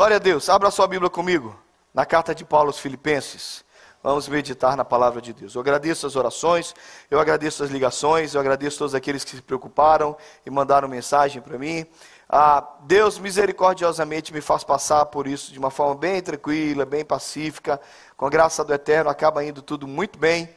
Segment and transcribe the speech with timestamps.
[0.00, 0.48] Glória a Deus.
[0.48, 1.54] Abra sua Bíblia comigo.
[1.92, 3.62] Na carta de Paulo aos Filipenses.
[4.02, 5.54] Vamos meditar na palavra de Deus.
[5.54, 6.74] Eu agradeço as orações,
[7.10, 10.16] eu agradeço as ligações, eu agradeço todos aqueles que se preocuparam
[10.46, 11.84] e mandaram mensagem para mim.
[12.26, 17.78] Ah, Deus misericordiosamente me faz passar por isso de uma forma bem tranquila, bem pacífica.
[18.16, 20.48] Com a graça do Eterno, acaba indo tudo muito bem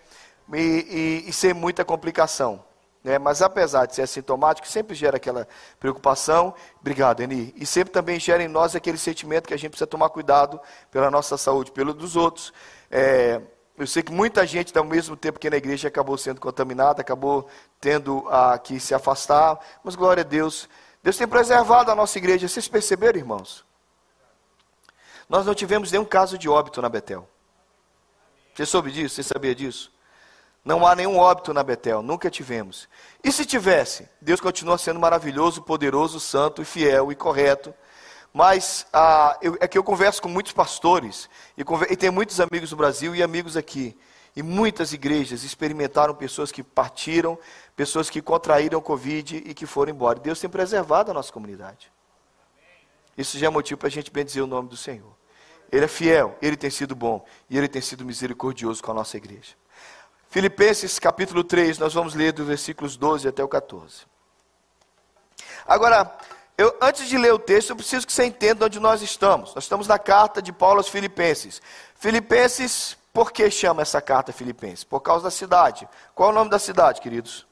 [0.54, 2.64] e, e, e sem muita complicação.
[3.04, 3.20] Né?
[3.20, 5.48] Mas apesar de ser assintomático, sempre gera aquela
[5.80, 6.54] preocupação.
[6.80, 7.54] Obrigado, Eni.
[7.58, 10.60] E sempre também gera em nós aquele sentimento que a gente precisa tomar cuidado
[10.90, 12.54] pela nossa saúde, pelo dos outros.
[12.90, 13.42] É,
[13.78, 17.50] eu sei que muita gente, ao mesmo tempo que na igreja, acabou sendo contaminada, acabou
[17.82, 19.60] tendo a, que se afastar.
[19.84, 20.70] Mas glória a Deus.
[21.02, 22.48] Deus tem preservado a nossa igreja.
[22.48, 23.66] Vocês perceberam, irmãos?
[25.28, 27.28] Nós não tivemos nenhum caso de óbito na Betel.
[28.54, 29.16] Você soube disso?
[29.16, 29.92] Você sabia disso?
[30.64, 32.88] Não há nenhum óbito na Betel, nunca tivemos.
[33.22, 34.08] E se tivesse?
[34.22, 37.74] Deus continua sendo maravilhoso, poderoso, santo e fiel e correto.
[38.34, 42.72] Mas ah, eu, é que eu converso com muitos pastores e, e tenho muitos amigos
[42.72, 43.98] no Brasil e amigos aqui.
[44.36, 47.38] E muitas igrejas experimentaram pessoas que partiram,
[47.76, 50.20] pessoas que contraíram Covid e que foram embora.
[50.20, 51.92] Deus tem preservado a nossa comunidade.
[53.18, 55.14] Isso já é motivo para a gente bendizer o nome do Senhor.
[55.72, 59.18] Ele é fiel, ele tem sido bom e ele tem sido misericordioso com a nossa
[59.18, 59.54] igreja.
[60.34, 64.02] Filipenses capítulo 3, nós vamos ler dos versículos 12 até o 14.
[65.64, 66.12] Agora,
[66.58, 69.54] eu, antes de ler o texto, eu preciso que você entenda onde nós estamos.
[69.54, 71.62] Nós estamos na carta de Paulo aos Filipenses.
[71.94, 74.84] Filipenses, por que chama essa carta Filipenses?
[74.84, 75.88] Por causa da cidade.
[76.16, 77.46] Qual é o nome da cidade, queridos?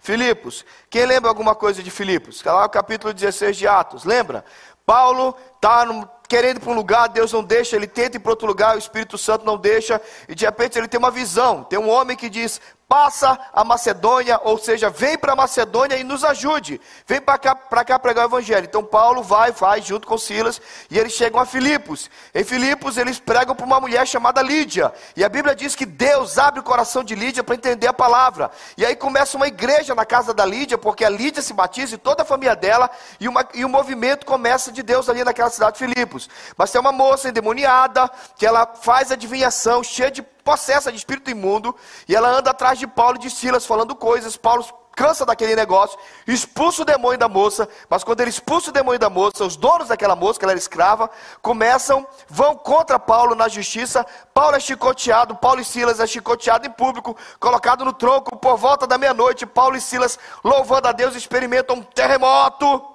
[0.00, 0.64] Filipos.
[0.90, 2.42] Quem lembra alguma coisa de Filipos?
[2.42, 4.02] Lá o capítulo 16 de Atos.
[4.02, 4.44] Lembra?
[4.84, 5.86] Paulo está
[6.28, 9.16] querendo para um lugar, Deus não deixa, ele tenta ir para outro lugar, o Espírito
[9.18, 11.64] Santo não deixa, e de repente ele tem uma visão.
[11.64, 16.04] Tem um homem que diz: passa a Macedônia, ou seja, vem para a Macedônia e
[16.04, 16.80] nos ajude.
[17.06, 18.64] Vem para cá, para cá pregar o evangelho.
[18.64, 20.60] Então Paulo vai, vai junto com Silas
[20.90, 22.10] e eles chegam a Filipos.
[22.34, 24.92] Em Filipos eles pregam para uma mulher chamada Lídia.
[25.16, 28.50] E a Bíblia diz que Deus abre o coração de Lídia para entender a palavra.
[28.76, 31.98] E aí começa uma igreja na casa da Lídia, porque a Lídia se batiza e
[31.98, 35.78] toda a família dela e, uma, e o movimento começa de Deus ali naquela cidade
[35.78, 36.28] de Filipos.
[36.56, 41.74] Mas tem uma moça endemoniada que ela faz adivinhação, cheia de possessa de espírito imundo,
[42.06, 44.36] e ela anda atrás de Paulo e de Silas falando coisas.
[44.36, 48.98] Paulo cansa daquele negócio, expulsa o demônio da moça, mas quando ele expulsa o demônio
[48.98, 51.10] da moça, os donos daquela moça, que ela era escrava,
[51.42, 54.06] começam, vão contra Paulo na justiça.
[54.32, 58.86] Paulo é chicoteado, Paulo e Silas é chicoteado em público, colocado no tronco por volta
[58.86, 59.46] da meia-noite.
[59.46, 62.90] Paulo e Silas, louvando a Deus, experimentam um terremoto.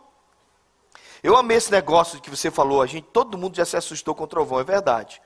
[1.21, 4.23] Eu amei esse negócio que você falou, a gente, todo mundo já se assustou com
[4.23, 5.21] o trovão, é verdade.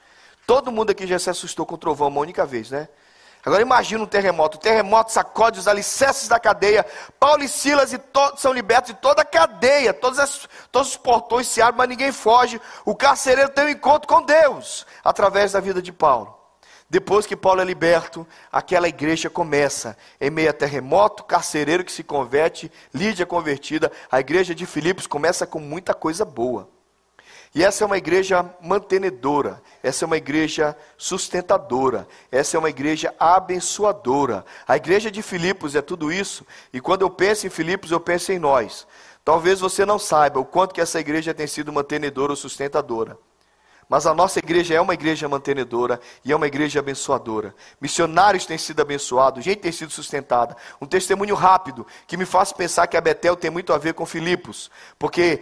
[0.45, 2.89] Todo mundo aqui já se assustou com o trovão uma única vez, né?
[3.45, 4.57] Agora imagina um terremoto.
[4.57, 6.85] O terremoto sacode os alicerces da cadeia.
[7.19, 7.99] Paulo e Silas e
[8.37, 9.93] são libertos de toda a cadeia.
[9.93, 12.59] Todos, as, todos os portões se abrem, mas ninguém foge.
[12.85, 16.39] O carcereiro tem um encontro com Deus através da vida de Paulo.
[16.89, 19.97] Depois que Paulo é liberto, aquela igreja começa.
[20.21, 23.91] Em meio a terremoto, carcereiro que se converte, Lídia convertida.
[24.09, 26.69] A igreja de Filipos começa com muita coisa boa.
[27.55, 33.13] E essa é uma igreja mantenedora, essa é uma igreja sustentadora, essa é uma igreja
[33.19, 34.43] abençoadora.
[34.67, 38.31] A igreja de Filipos é tudo isso, e quando eu penso em Filipos, eu penso
[38.31, 38.87] em nós.
[39.23, 43.17] Talvez você não saiba o quanto que essa igreja tem sido mantenedora ou sustentadora.
[43.87, 47.53] Mas a nossa igreja é uma igreja mantenedora e é uma igreja abençoadora.
[47.79, 50.57] Missionários têm sido abençoados, gente tem sido sustentada.
[50.81, 54.05] Um testemunho rápido que me faz pensar que a Betel tem muito a ver com
[54.05, 55.41] Filipos, porque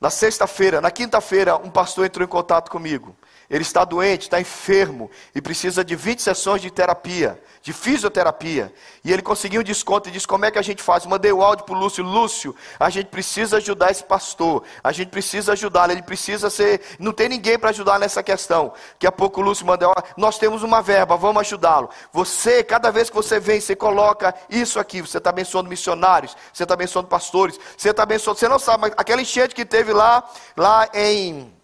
[0.00, 3.16] na sexta-feira, na quinta-feira, um pastor entrou em contato comigo.
[3.50, 8.70] Ele está doente, está enfermo e precisa de 20 sessões de terapia, de fisioterapia.
[9.02, 11.06] E ele conseguiu um desconto e disse: Como é que a gente faz?
[11.06, 15.08] Mandei o áudio para o Lúcio: Lúcio, a gente precisa ajudar esse pastor, a gente
[15.08, 16.82] precisa ajudá-lo, ele precisa ser.
[16.98, 18.74] Não tem ninguém para ajudar nessa questão.
[18.92, 21.88] Daqui a pouco o Lúcio mandou: Nós temos uma verba, vamos ajudá-lo.
[22.12, 25.00] Você, cada vez que você vem, você coloca isso aqui.
[25.00, 28.38] Você está abençoando missionários, você está abençoando pastores, você está abençoando.
[28.38, 30.22] Você não sabe, mas aquela enchente que teve lá,
[30.54, 31.57] lá em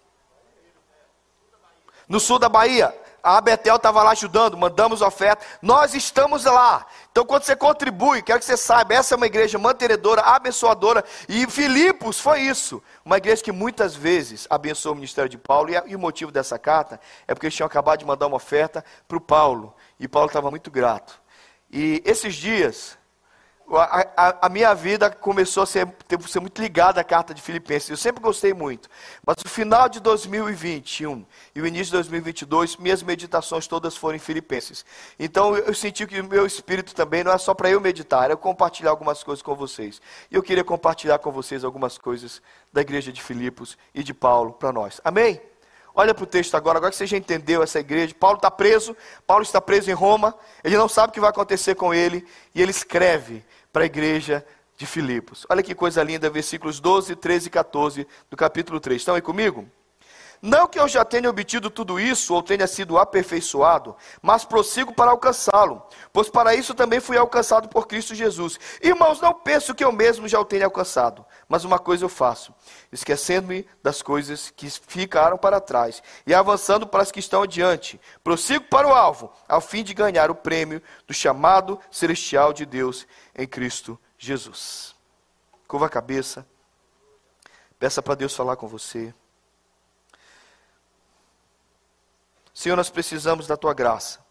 [2.07, 2.93] no sul da Bahia,
[3.25, 5.43] a Betel estava lá ajudando, mandamos oferta.
[5.59, 6.85] Nós estamos lá.
[7.11, 11.03] Então, quando você contribui, quero que você saiba, essa é uma igreja mantenedora, abençoadora.
[11.27, 12.83] E Filipos foi isso.
[13.03, 15.71] Uma igreja que muitas vezes abençoou o ministério de Paulo.
[15.71, 18.85] E, e o motivo dessa carta é porque eles tinham acabado de mandar uma oferta
[19.07, 19.73] para o Paulo.
[19.99, 21.19] E Paulo estava muito grato.
[21.71, 22.95] E esses dias,
[23.69, 27.41] a, a, a, minha vida começou a ser, a ser muito ligada à carta de
[27.41, 27.89] Filipenses.
[27.89, 28.87] Eu sempre gostei muito.
[29.25, 31.25] Mas o final de 2021
[31.55, 34.85] e o início de 2022, minhas meditações todas foram em Filipenses.
[35.17, 38.35] Então eu senti que o meu espírito também não é só para eu meditar, é
[38.35, 40.01] compartilhar algumas coisas com vocês.
[40.29, 42.41] E eu queria compartilhar com vocês algumas coisas
[42.71, 45.01] da igreja de Filipos e de Paulo para nós.
[45.03, 45.41] Amém?
[45.95, 48.13] Olha para o texto agora, agora que você já entendeu essa igreja.
[48.19, 48.95] Paulo está preso,
[49.25, 52.61] Paulo está preso em Roma, ele não sabe o que vai acontecer com ele, e
[52.61, 54.45] ele escreve para a igreja
[54.77, 55.45] de Filipos.
[55.49, 59.01] Olha que coisa linda, versículos 12, 13 e 14 do capítulo 3.
[59.01, 59.65] Estão aí comigo?
[60.41, 65.11] Não que eu já tenha obtido tudo isso ou tenha sido aperfeiçoado, mas prossigo para
[65.11, 68.59] alcançá-lo, pois para isso também fui alcançado por Cristo Jesus.
[68.81, 72.53] Irmãos, não penso que eu mesmo já o tenha alcançado, mas uma coisa eu faço,
[72.91, 78.65] esquecendo-me das coisas que ficaram para trás e avançando para as que estão adiante, prossigo
[78.65, 83.47] para o alvo, ao fim de ganhar o prêmio do chamado celestial de Deus em
[83.47, 84.95] Cristo Jesus.
[85.67, 86.45] Curva a cabeça,
[87.79, 89.13] peça para Deus falar com você.
[92.55, 94.25] Senhor, nós precisamos da tua graça.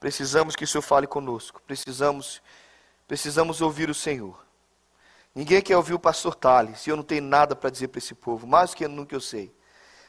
[0.00, 1.60] Precisamos que o Senhor fale conosco.
[1.66, 2.40] Precisamos,
[3.06, 4.42] precisamos ouvir o Senhor.
[5.34, 8.14] Ninguém quer ouvir o pastor Tales, e eu não tenho nada para dizer para esse
[8.14, 9.54] povo, mais do que nunca eu sei.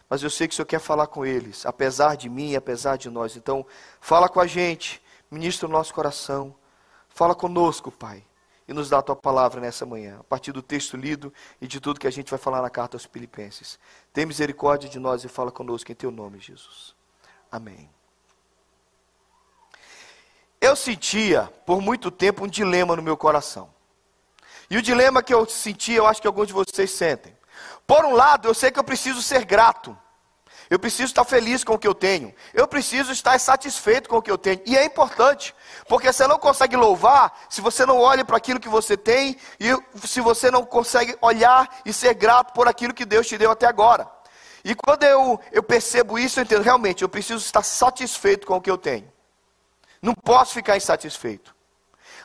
[0.10, 3.10] Mas eu sei que o Senhor quer falar com eles, apesar de mim, apesar de
[3.10, 3.36] nós.
[3.36, 3.66] Então,
[4.00, 6.56] fala com a gente, ministra o nosso coração.
[7.10, 8.26] Fala conosco, Pai,
[8.70, 11.80] e nos dá a tua palavra nessa manhã, a partir do texto lido e de
[11.80, 13.80] tudo que a gente vai falar na carta aos Filipenses.
[14.14, 16.94] Tem misericórdia de nós e fala conosco em teu nome, Jesus.
[17.52, 17.90] Amém.
[20.62, 23.74] Eu sentia por muito tempo um dilema no meu coração.
[24.70, 27.36] E o dilema que eu sentia, eu acho que alguns de vocês sentem.
[27.88, 29.98] Por um lado, eu sei que eu preciso ser grato.
[30.70, 32.34] Eu preciso estar feliz com o que eu tenho.
[32.54, 34.62] Eu preciso estar satisfeito com o que eu tenho.
[34.68, 35.56] E é importante,
[35.88, 39.76] porque você não consegue louvar se você não olha para aquilo que você tem e
[40.08, 43.66] se você não consegue olhar e ser grato por aquilo que Deus te deu até
[43.66, 44.08] agora.
[44.64, 48.62] E quando eu, eu percebo isso, eu entendo, realmente, eu preciso estar satisfeito com o
[48.62, 49.12] que eu tenho.
[50.00, 51.56] Não posso ficar insatisfeito.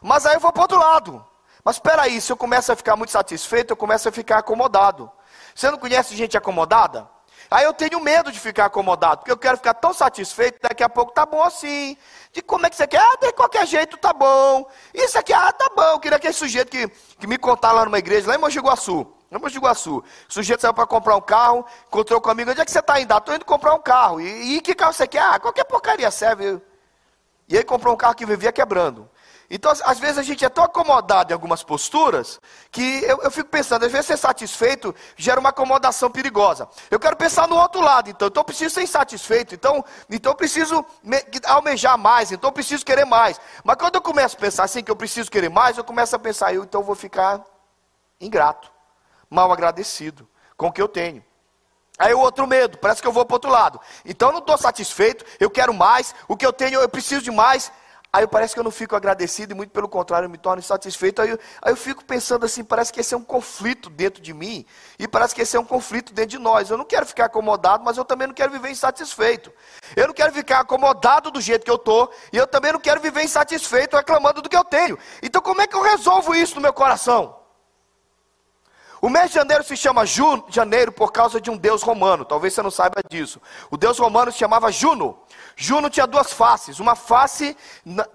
[0.03, 1.25] Mas aí eu vou para o outro lado.
[1.65, 5.11] Mas espera aí, se eu começo a ficar muito satisfeito, eu começo a ficar acomodado.
[5.55, 7.09] Você não conhece gente acomodada?
[7.55, 10.89] Aí eu tenho medo de ficar acomodado, porque eu quero ficar tão satisfeito, daqui a
[10.89, 11.97] pouco tá bom assim.
[12.33, 12.99] De como é que você quer?
[12.99, 14.69] Ah, de qualquer jeito tá bom.
[14.93, 15.85] Isso aqui, ah, tá bom.
[15.93, 19.07] Eu queria aquele sujeito que, que me contar lá numa igreja, lá em Mogi Guaçu.
[19.31, 19.99] Lá em Mogi Guaçu.
[19.99, 23.13] O sujeito saiu para comprar um carro, encontrou comigo, onde é que você está indo?
[23.13, 24.21] Ah, estou indo comprar um carro.
[24.21, 25.23] E, e que carro você quer?
[25.23, 26.61] Ah, qualquer porcaria serve.
[27.49, 29.09] E aí comprou um carro que vivia quebrando.
[29.57, 32.41] Então, às vezes a gente é tão acomodado em algumas posturas
[32.73, 36.69] que eu, eu, fico pensando, às vezes ser satisfeito gera uma acomodação perigosa.
[36.91, 40.37] Eu quero pensar no outro lado, então, então eu preciso ser insatisfeito, então, então eu
[40.37, 43.41] preciso me, almejar mais, então eu preciso querer mais.
[43.63, 46.19] Mas quando eu começo a pensar assim, que eu preciso querer mais, eu começo a
[46.19, 47.41] pensar, eu então vou ficar
[48.21, 48.73] ingrato,
[49.31, 51.25] mal agradecido com o que eu tenho.
[51.97, 53.81] Aí o outro medo, parece que eu vou para o outro lado.
[54.05, 57.31] Então eu não estou satisfeito, eu quero mais, o que eu tenho eu preciso de
[57.31, 57.71] mais.
[58.15, 61.21] Aí parece que eu não fico agradecido e muito pelo contrário, eu me torno insatisfeito.
[61.21, 64.33] Aí eu, aí eu fico pensando assim, parece que esse é um conflito dentro de
[64.33, 64.65] mim
[64.97, 66.71] e parece que esse é um conflito dentro de nós.
[66.71, 69.53] Eu não quero ficar acomodado, mas eu também não quero viver insatisfeito.
[69.97, 73.01] Eu não quero ficar acomodado do jeito que eu estou e eu também não quero
[73.01, 74.97] viver insatisfeito reclamando do que eu tenho.
[75.21, 77.35] Então como é que eu resolvo isso no meu coração?
[79.05, 82.25] O mês de janeiro se chama Ju, janeiro por causa de um deus romano.
[82.25, 83.39] Talvez você não saiba disso.
[83.71, 85.19] O deus romano se chamava Juno.
[85.57, 87.57] Juno tinha duas faces, uma face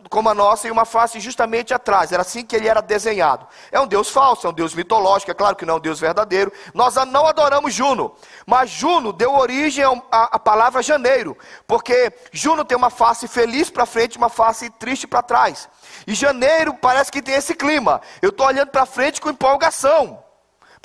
[0.09, 2.11] como a nossa e uma face justamente atrás.
[2.11, 3.47] Era assim que ele era desenhado.
[3.71, 5.99] É um deus falso, é um deus mitológico, é claro que não é um deus
[5.99, 6.51] verdadeiro.
[6.73, 8.15] Nós não adoramos Juno,
[8.45, 11.37] mas Juno deu origem à palavra janeiro,
[11.67, 15.69] porque Juno tem uma face feliz para frente e uma face triste para trás.
[16.05, 18.01] E janeiro parece que tem esse clima.
[18.21, 20.23] Eu estou olhando para frente com empolgação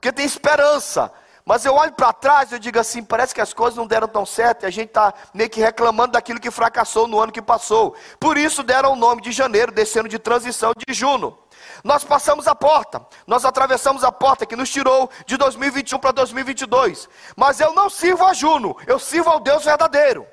[0.05, 1.11] porque tem esperança.
[1.47, 4.25] Mas eu olho para trás e digo assim: parece que as coisas não deram tão
[4.25, 7.95] certo e a gente está meio que reclamando daquilo que fracassou no ano que passou.
[8.19, 11.39] Por isso deram o nome de janeiro, descendo de transição de Juno.
[11.83, 17.09] Nós passamos a porta, nós atravessamos a porta que nos tirou de 2021 para 2022.
[17.37, 20.27] Mas eu não sirvo a Juno, eu sirvo ao Deus verdadeiro.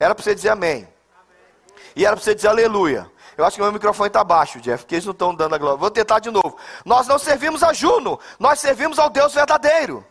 [0.00, 0.88] Era para você dizer amém.
[1.94, 3.10] E era para você dizer aleluia.
[3.42, 5.76] Eu acho que meu microfone está baixo, Jeff, porque eles não estão dando a glória.
[5.76, 6.56] Vou tentar de novo.
[6.84, 10.06] Nós não servimos a Juno, nós servimos ao Deus verdadeiro.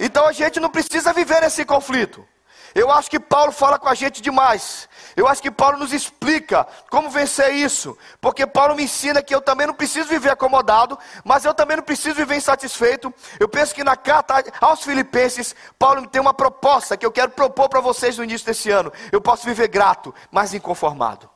[0.00, 2.26] Então a gente não precisa viver esse conflito.
[2.74, 4.88] Eu acho que Paulo fala com a gente demais.
[5.16, 7.96] Eu acho que Paulo nos explica como vencer isso.
[8.20, 11.84] Porque Paulo me ensina que eu também não preciso viver acomodado, mas eu também não
[11.84, 13.14] preciso viver insatisfeito.
[13.38, 17.68] Eu penso que na carta aos Filipenses, Paulo tem uma proposta que eu quero propor
[17.68, 18.92] para vocês no início desse ano.
[19.12, 21.29] Eu posso viver grato, mas inconformado.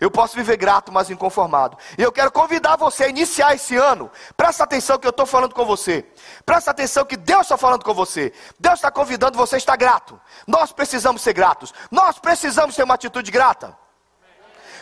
[0.00, 1.76] Eu posso viver grato, mas inconformado.
[1.96, 4.10] E eu quero convidar você a iniciar esse ano.
[4.36, 6.04] Presta atenção que eu estou falando com você.
[6.44, 8.32] Presta atenção que Deus está falando com você.
[8.58, 10.20] Deus está convidando você a estar grato.
[10.46, 11.72] Nós precisamos ser gratos.
[11.90, 13.76] Nós precisamos ter uma atitude grata.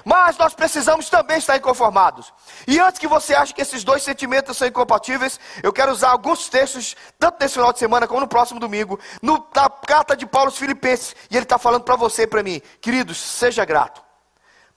[0.05, 2.33] Mas nós precisamos também estar inconformados.
[2.67, 6.49] E antes que você ache que esses dois sentimentos são incompatíveis, eu quero usar alguns
[6.49, 10.49] textos, tanto nesse final de semana como no próximo domingo, no, na carta de Paulo
[10.49, 11.15] aos Filipenses.
[11.31, 14.10] E ele está falando para você e para mim, queridos, seja grato.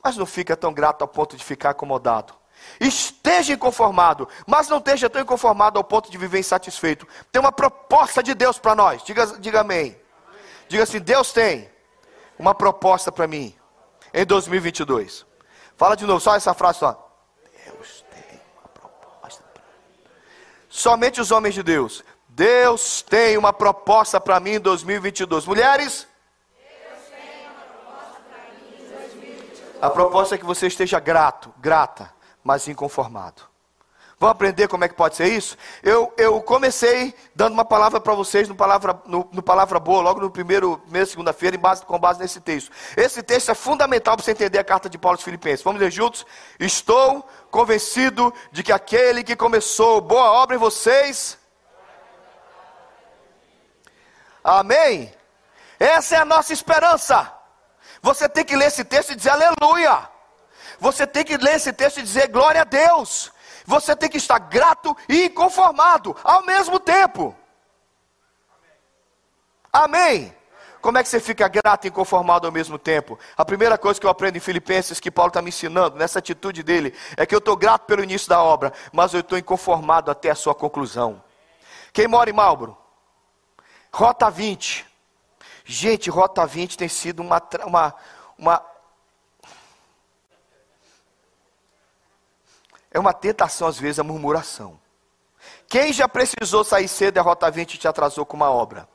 [0.04, 2.34] Mas não fica tão grato ao ponto de ficar acomodado.
[2.80, 7.08] Esteja inconformado, mas não esteja tão inconformado ao ponto de viver insatisfeito.
[7.32, 9.04] Tem uma proposta de Deus para nós.
[9.04, 9.98] Diga, diga amém.
[10.68, 11.70] Diga assim: Deus tem
[12.38, 13.56] uma proposta para mim
[14.14, 15.26] em 2022.
[15.76, 17.12] Fala de novo, só essa frase só.
[17.66, 19.64] Deus tem uma proposta para.
[20.70, 22.04] Somente os homens de Deus.
[22.30, 25.46] Deus tem uma proposta para mim em 2022.
[25.46, 26.08] Mulheres,
[29.84, 32.10] A proposta é que você esteja grato, grata,
[32.42, 33.42] mas inconformado.
[34.18, 35.58] Vamos aprender como é que pode ser isso?
[35.84, 40.22] Eu, eu comecei dando uma palavra para vocês no palavra, no, no, palavra Boa, logo
[40.22, 42.72] no primeiro mês, segunda-feira, com base nesse texto.
[42.96, 45.66] Esse texto é fundamental para você entender a carta de Paulo aos Filipenses.
[45.66, 46.26] Vamos ler juntos?
[46.58, 51.38] Estou convencido de que aquele que começou boa obra em vocês.
[54.42, 55.14] Amém?
[55.78, 57.43] Essa é a nossa esperança.
[58.02, 60.10] Você tem que ler esse texto e dizer aleluia.
[60.80, 63.32] Você tem que ler esse texto e dizer glória a Deus.
[63.66, 67.36] Você tem que estar grato e inconformado ao mesmo tempo.
[69.72, 70.36] Amém.
[70.82, 73.18] Como é que você fica grato e inconformado ao mesmo tempo?
[73.38, 76.62] A primeira coisa que eu aprendo em Filipenses, que Paulo está me ensinando, nessa atitude
[76.62, 80.30] dele, é que eu estou grato pelo início da obra, mas eu estou inconformado até
[80.30, 81.24] a sua conclusão.
[81.94, 82.78] Quem mora em Malbro?
[83.94, 84.86] Rota 20.
[85.66, 87.96] Gente, Rota 20 tem sido uma, uma,
[88.38, 88.66] uma
[92.92, 94.80] é uma tentação às vezes a murmuração.
[95.68, 98.88] Quem já precisou sair cedo da Rota 20 e te atrasou com uma obra?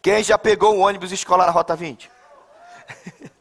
[0.00, 2.10] Quem já pegou o ônibus escolar na Rota 20?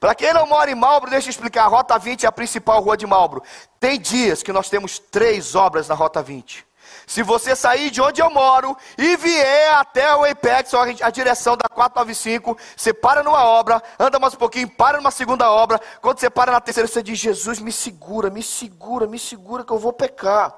[0.00, 1.64] Para quem não mora em Malbro, deixa eu explicar.
[1.64, 3.42] A Rota 20 é a principal rua de Malbro.
[3.78, 6.66] Tem dias que nós temos três obras na Rota 20.
[7.10, 11.68] Se você sair de onde eu moro e vier até o Apex, a direção da
[11.68, 15.80] 495, você para numa obra, anda mais um pouquinho, para numa segunda obra.
[16.00, 19.72] Quando você para na terceira, você diz: Jesus, me segura, me segura, me segura que
[19.72, 20.56] eu vou pecar.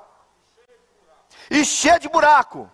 [1.51, 2.71] E cheio de buraco.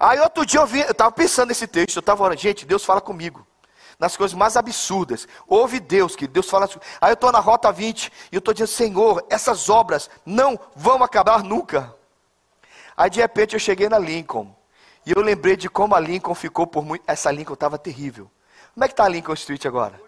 [0.00, 2.86] Aí outro dia eu vi, eu estava pensando nesse texto, eu estava orando, gente, Deus
[2.86, 3.46] fala comigo.
[3.98, 5.28] Nas coisas mais absurdas.
[5.46, 6.70] Ouve Deus, que Deus fala.
[7.02, 11.04] Aí eu estou na rota 20 e eu estou dizendo, Senhor, essas obras não vão
[11.04, 11.94] acabar nunca.
[12.96, 14.54] Aí de repente eu cheguei na Lincoln.
[15.06, 17.02] E eu lembrei de como a Lincoln ficou por muito.
[17.06, 18.30] Essa Lincoln estava terrível.
[18.72, 20.00] Como é que está a Lincoln Street agora?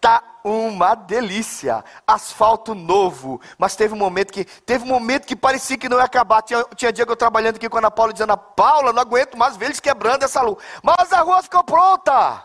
[0.00, 5.78] Tá uma delícia, asfalto novo, mas teve um momento que teve um momento que parecia
[5.78, 6.42] que não ia acabar.
[6.42, 9.38] Tinha, tinha dia que eu trabalhando aqui com a Ana Paula dizendo: Paula, não aguento
[9.38, 10.58] mais ver eles quebrando essa luz.
[10.82, 12.44] Mas a rua ficou pronta.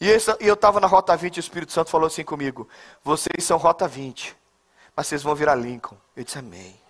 [0.00, 0.08] E
[0.40, 2.66] eu estava na Rota 20 e o Espírito Santo falou assim comigo:
[3.04, 4.34] Vocês são Rota 20,
[4.96, 5.96] mas vocês vão virar Lincoln.
[6.16, 6.81] Eu disse: Amém.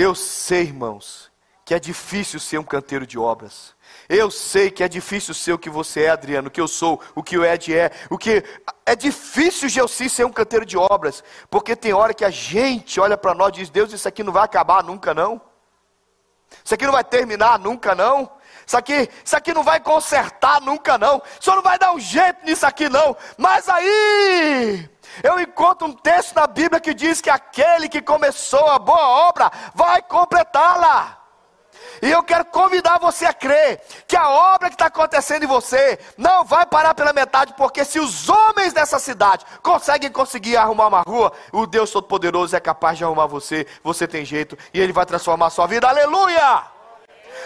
[0.00, 1.28] Eu sei, irmãos,
[1.64, 3.74] que é difícil ser um canteiro de obras.
[4.08, 7.02] Eu sei que é difícil ser o que você é, Adriano, o que eu sou,
[7.16, 8.44] o que o Ed é, o que
[8.86, 13.18] é difícil Gelsi ser um canteiro de obras, porque tem hora que a gente olha
[13.18, 15.40] para nós e diz: Deus, isso aqui não vai acabar nunca não.
[16.64, 18.30] Isso aqui não vai terminar nunca não.
[18.68, 21.22] Isso aqui, isso aqui não vai consertar nunca não.
[21.40, 23.16] Só não vai dar um jeito nisso aqui não.
[23.38, 24.90] Mas aí
[25.22, 29.50] eu encontro um texto na Bíblia que diz que aquele que começou a boa obra
[29.74, 31.16] vai completá-la.
[32.02, 35.98] E eu quero convidar você a crer que a obra que está acontecendo em você
[36.18, 41.00] não vai parar pela metade, porque se os homens dessa cidade conseguem conseguir arrumar uma
[41.00, 45.06] rua, o Deus Todo-Poderoso é capaz de arrumar você, você tem jeito, e Ele vai
[45.06, 45.88] transformar a sua vida.
[45.88, 46.77] Aleluia!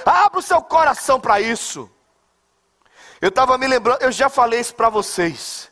[0.04, 1.90] Abra o seu coração para isso.
[3.20, 5.70] Eu estava me lembrando, eu já falei isso para vocês.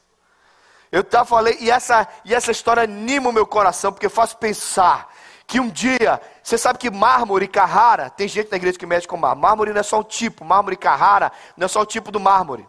[0.93, 5.13] Eu já falei, e essa, e essa história anima o meu coração, porque faz pensar
[5.47, 9.17] que um dia, você sabe que mármore Carrara, tem gente na igreja que mexe com
[9.17, 9.43] mármore.
[9.43, 12.69] Mármore não é só um tipo, mármore Carrara não é só o tipo do mármore.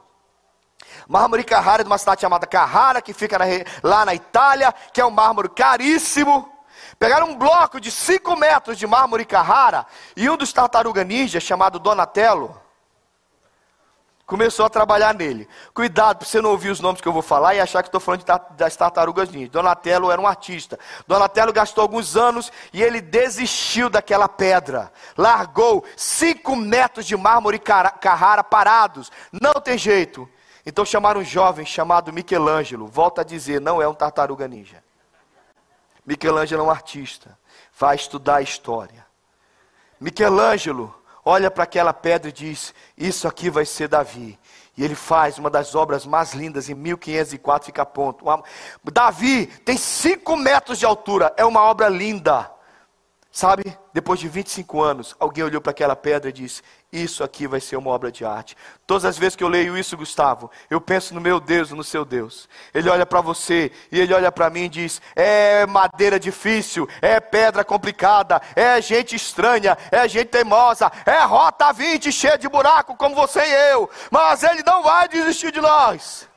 [1.08, 3.46] Mármore Carrara é de uma cidade chamada Carrara, que fica na,
[3.84, 6.52] lá na Itália, que é um mármore caríssimo.
[7.00, 11.80] Pegaram um bloco de 5 metros de mármore Carrara e um dos tartaruga ninja, chamado
[11.80, 12.60] Donatello.
[14.26, 15.48] começou a trabalhar nele.
[15.74, 18.00] Cuidado para você não ouvir os nomes que eu vou falar e achar que estou
[18.00, 19.50] falando das tartarugas ninja.
[19.50, 20.80] Donatello era um artista.
[21.06, 24.92] Donatello gastou alguns anos e ele desistiu daquela pedra.
[25.18, 29.12] Largou cinco metros de mármore Carrara parados.
[29.32, 30.30] Não tem jeito.
[30.66, 32.88] Então chamaram um jovem chamado Michelangelo.
[32.88, 34.82] Volta a dizer, não é um tartaruga ninja.
[36.06, 37.38] Michelangelo é um artista.
[37.78, 39.06] Vai estudar a história.
[40.00, 40.94] Michelangelo
[41.24, 44.40] olha para aquela pedra e diz: Isso aqui vai ser Davi.
[44.78, 48.26] E ele faz uma das obras mais lindas, em 1504 fica a ponto.
[48.92, 52.50] Davi tem 5 metros de altura, é uma obra linda.
[53.34, 56.62] Sabe, depois de 25 anos, alguém olhou para aquela pedra e disse:
[56.92, 58.58] Isso aqui vai ser uma obra de arte.
[58.86, 62.04] Todas as vezes que eu leio isso, Gustavo, eu penso no meu Deus, no seu
[62.04, 62.50] Deus.
[62.74, 67.22] Ele olha para você e ele olha para mim e diz: É madeira difícil, é
[67.22, 73.16] pedra complicada, é gente estranha, é gente teimosa, é rota 20 cheia de buraco, como
[73.16, 76.31] você e eu, mas ele não vai desistir de nós.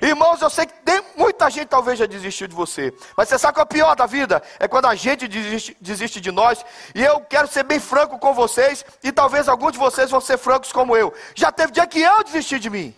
[0.00, 2.92] Irmãos, eu sei que tem, muita gente talvez já desistiu de você.
[3.14, 4.42] Mas você sabe qual é o pior da vida?
[4.58, 6.64] É quando a gente desiste, desiste de nós.
[6.94, 8.84] E eu quero ser bem franco com vocês.
[9.02, 11.12] E talvez alguns de vocês vão ser francos como eu.
[11.34, 12.96] Já teve dia que eu desisti de mim.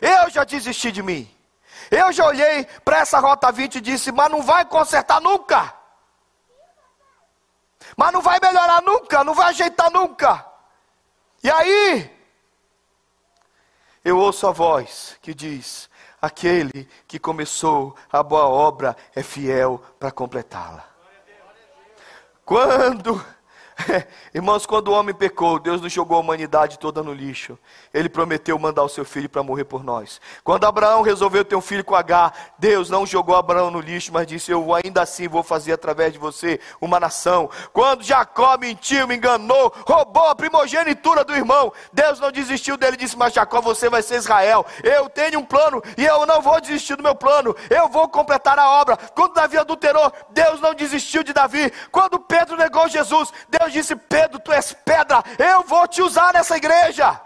[0.00, 1.30] Eu já desisti de mim.
[1.90, 5.74] Eu já olhei para essa rota 20 e disse: Mas não vai consertar nunca.
[7.94, 9.22] Mas não vai melhorar nunca.
[9.22, 10.46] Não vai ajeitar nunca.
[11.42, 12.19] E aí,
[14.04, 15.88] eu ouço a voz que diz:
[16.20, 20.84] aquele que começou a boa obra é fiel para completá-la.
[22.44, 23.24] Quando
[24.34, 27.58] Irmãos, quando o homem pecou, Deus não jogou a humanidade toda no lixo.
[27.92, 30.20] Ele prometeu mandar o seu filho para morrer por nós.
[30.44, 34.26] Quando Abraão resolveu ter um filho com H, Deus não jogou Abraão no lixo, mas
[34.26, 37.50] disse: Eu ainda assim vou fazer através de você uma nação.
[37.72, 43.16] Quando Jacó mentiu, me enganou, roubou a primogenitura do irmão, Deus não desistiu dele disse:
[43.16, 44.64] Mas Jacó, você vai ser Israel.
[44.82, 47.54] Eu tenho um plano e eu não vou desistir do meu plano.
[47.68, 48.96] Eu vou completar a obra.
[48.96, 51.72] Quando Davi adulterou, Deus não desistiu de Davi.
[51.90, 56.32] Quando Pedro negou Jesus, Deus Deus disse: Pedro, tu és pedra, eu vou te usar
[56.34, 57.20] nessa igreja.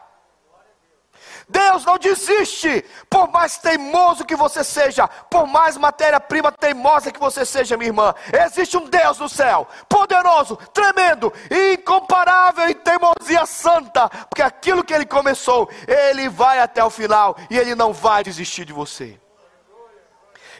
[1.46, 7.44] Deus não desiste, por mais teimoso que você seja, por mais matéria-prima teimosa que você
[7.44, 8.14] seja, minha irmã,
[8.46, 11.30] existe um Deus no céu, poderoso, tremendo,
[11.74, 17.58] incomparável em teimosia santa, porque aquilo que ele começou, ele vai até o final e
[17.58, 19.20] ele não vai desistir de você.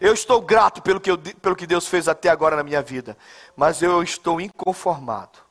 [0.02, 3.16] Eu estou grato pelo que, eu, pelo que Deus fez até agora na minha vida,
[3.56, 5.43] mas eu estou inconformado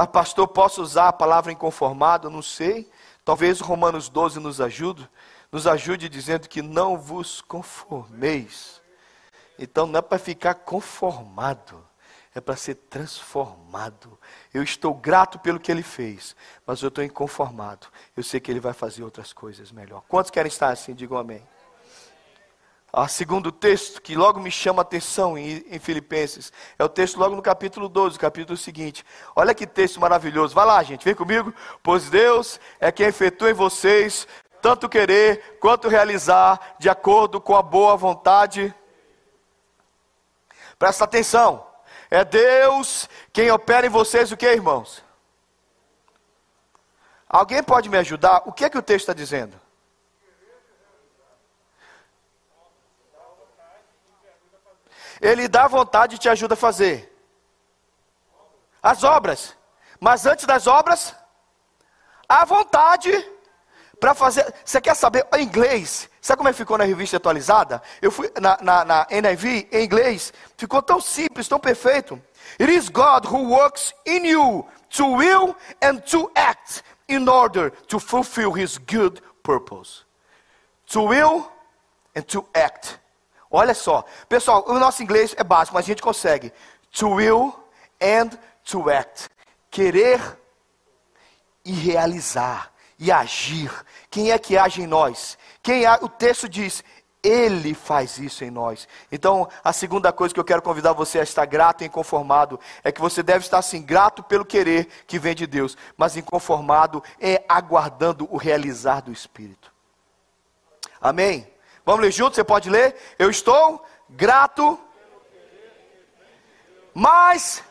[0.00, 2.30] mas, pastor, posso usar a palavra inconformado?
[2.30, 2.90] Não sei.
[3.22, 5.06] Talvez Romanos 12 nos ajude.
[5.52, 8.80] Nos ajude dizendo que não vos conformeis.
[9.58, 11.86] Então não é para ficar conformado,
[12.34, 14.18] é para ser transformado.
[14.54, 16.34] Eu estou grato pelo que ele fez,
[16.66, 17.86] mas eu estou inconformado.
[18.16, 20.02] Eu sei que ele vai fazer outras coisas melhor.
[20.08, 20.94] Quantos querem estar assim?
[20.94, 21.46] Digam amém.
[22.92, 27.18] A segundo texto que logo me chama a atenção em, em, Filipenses é o texto
[27.18, 29.04] logo no capítulo 12, capítulo seguinte.
[29.36, 30.54] Olha que texto maravilhoso.
[30.54, 31.54] Vai lá, gente, vem comigo.
[31.82, 34.26] Pois Deus é quem efetua em vocês
[34.60, 38.74] tanto querer quanto realizar, de acordo com a boa vontade.
[40.78, 41.66] Presta atenção.
[42.10, 45.02] É Deus quem opera em vocês o que, irmãos?
[47.28, 48.42] Alguém pode me ajudar?
[48.46, 49.58] O que é que o texto está dizendo?
[55.20, 57.12] Ele dá vontade e te ajuda a fazer.
[58.82, 59.56] As obras.
[59.98, 61.14] Mas antes das obras,
[62.28, 63.12] a vontade
[64.00, 64.52] para fazer.
[64.64, 66.08] Você quer saber em inglês?
[66.22, 67.82] Sabe como é que ficou na revista atualizada?
[68.00, 72.20] Eu fui na, na, na NIV, em inglês, ficou tão simples, tão perfeito.
[72.58, 78.00] It is God who works in you to will and to act in order to
[78.00, 80.04] fulfill his good purpose.
[80.86, 81.50] To will
[82.16, 82.98] and to act.
[83.50, 86.52] Olha só, pessoal, o nosso inglês é básico, mas a gente consegue.
[86.92, 87.52] To will
[88.00, 88.30] and
[88.64, 89.28] to act.
[89.70, 90.20] Querer
[91.64, 93.72] e realizar e agir.
[94.08, 95.36] Quem é que age em nós?
[95.62, 96.84] Quem é, o texto diz,
[97.22, 98.86] ele faz isso em nós.
[99.10, 102.92] Então, a segunda coisa que eu quero convidar você a estar grato e inconformado é
[102.92, 107.44] que você deve estar assim, grato pelo querer que vem de Deus, mas inconformado é
[107.48, 109.72] aguardando o realizar do Espírito.
[111.00, 111.49] Amém?
[111.84, 112.36] Vamos ler juntos?
[112.36, 112.96] Você pode ler?
[113.18, 114.78] Eu estou grato,
[116.94, 117.62] mas.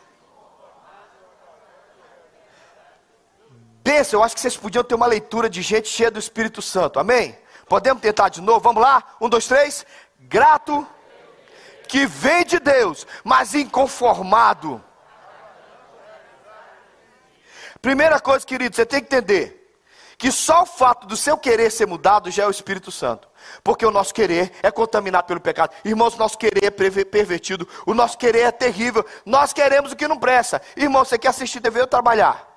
[3.82, 6.98] Pensa, eu acho que vocês podiam ter uma leitura de gente cheia do Espírito Santo.
[6.98, 7.38] Amém?
[7.66, 8.60] Podemos tentar de novo?
[8.60, 9.02] Vamos lá?
[9.20, 9.86] Um, dois, três.
[10.18, 10.86] Grato,
[11.88, 14.82] que vem de Deus, mas inconformado.
[17.80, 19.74] Primeira coisa, querido, você tem que entender
[20.18, 23.29] que só o fato do seu querer ser mudado já é o Espírito Santo.
[23.62, 25.74] Porque o nosso querer é contaminado pelo pecado.
[25.84, 27.68] Irmãos, o nosso querer é pervertido.
[27.86, 29.04] O nosso querer é terrível.
[29.24, 30.60] Nós queremos o que não presta.
[30.76, 32.48] Irmão, você quer assistir TV ou trabalhar?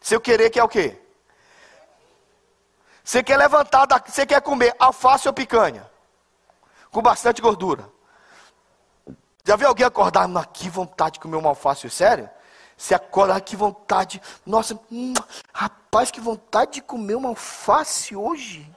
[0.00, 0.98] Seu querer quer o quê?
[3.02, 5.88] Você quer levantar, da, você quer comer alface ou picanha?
[6.90, 7.88] Com bastante gordura.
[9.44, 10.26] Já viu alguém acordar?
[10.26, 12.28] Mas que vontade de comer uma alface, sério?
[12.76, 14.20] Você acorda, que vontade.
[14.44, 15.14] Nossa, hum,
[15.52, 18.68] rapaz, que vontade de comer uma alface hoje.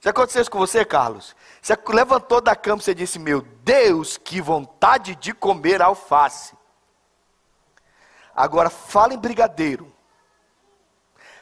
[0.00, 1.34] Já aconteceu isso com você, Carlos?
[1.60, 6.56] Você levantou da cama e você disse: Meu Deus, que vontade de comer alface.
[8.34, 9.92] Agora, fala em brigadeiro.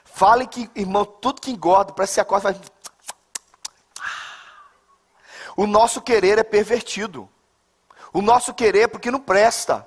[0.04, 2.72] Fale que, irmão, tudo que engorda, parece que você acorda faz.
[5.54, 7.28] O nosso querer é pervertido.
[8.12, 9.86] O nosso querer é porque não presta.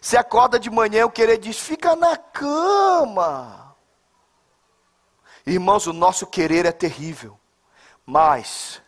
[0.00, 3.76] Você acorda de manhã, o querer diz: fica na cama.
[5.46, 7.38] Irmãos, o nosso querer é terrível.
[8.06, 8.80] Mas,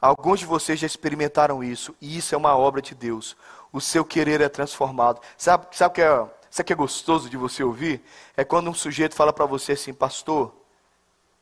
[0.00, 3.36] alguns de vocês já experimentaram isso, e isso é uma obra de Deus.
[3.72, 5.20] O seu querer é transformado.
[5.38, 8.02] Sabe, sabe o que é Sabe que é gostoso de você ouvir?
[8.34, 10.54] É quando um sujeito fala para você assim, pastor,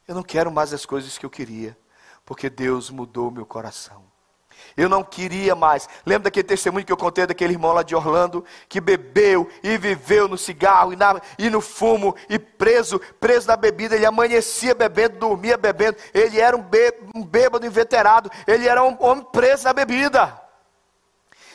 [0.09, 1.79] eu não quero mais as coisas que eu queria,
[2.25, 4.03] porque Deus mudou meu coração.
[4.77, 5.89] Eu não queria mais.
[6.05, 10.27] Lembra daquele testemunho que eu contei daquele irmão lá de Orlando, que bebeu e viveu
[10.27, 13.95] no cigarro e, na, e no fumo, e preso, preso na bebida.
[13.95, 15.97] Ele amanhecia bebendo, dormia bebendo.
[16.13, 16.65] Ele era um,
[17.15, 18.31] um bêbado inveterado.
[18.47, 20.45] Ele era um homem preso na bebida.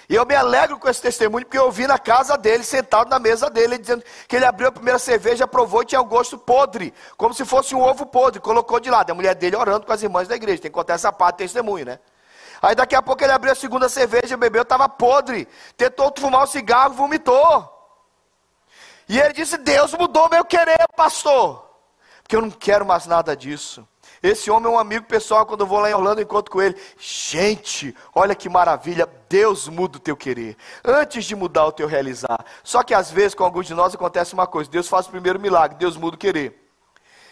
[0.09, 3.19] E eu me alegro com esse testemunho, porque eu vi na casa dele, sentado na
[3.19, 6.91] mesa dele, dizendo que ele abriu a primeira cerveja, provou e tinha um gosto podre,
[7.15, 9.11] como se fosse um ovo podre, colocou de lado.
[9.11, 11.37] A mulher dele orando com as irmãs da igreja, tem que contar essa parte do
[11.39, 11.99] testemunho, né?
[12.61, 16.47] Aí daqui a pouco ele abriu a segunda cerveja, bebeu, estava podre, tentou fumar um
[16.47, 17.77] cigarro, vomitou.
[19.07, 21.65] E ele disse: Deus mudou meu querer, pastor,
[22.21, 23.87] porque eu não quero mais nada disso.
[24.21, 26.61] Esse homem é um amigo pessoal, quando eu vou lá em Orlando, eu encontro com
[26.61, 26.75] ele.
[26.97, 32.43] Gente, olha que maravilha, Deus muda o teu querer, antes de mudar o teu realizar.
[32.63, 35.39] Só que às vezes com alguns de nós acontece uma coisa: Deus faz o primeiro
[35.39, 36.58] milagre, Deus muda o querer.